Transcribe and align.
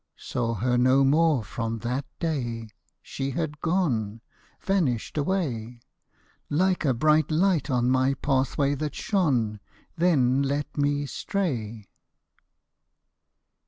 Saw 0.17 0.55
her 0.55 0.79
no 0.79 1.03
more 1.03 1.43
from 1.43 1.77
that 1.81 2.05
day— 2.17 2.69
she 3.03 3.29
had 3.29 3.59
gone, 3.61 4.19
Vanished 4.59 5.15
away. 5.15 5.79
Like 6.49 6.83
a 6.85 6.93
bright 6.95 7.29
light 7.29 7.69
on 7.69 7.91
my 7.91 8.15
pathway 8.15 8.73
that 8.73 8.95
shone. 8.95 9.59
Then 9.95 10.41
let 10.41 10.75
me 10.75 11.05
stray. 11.05 11.87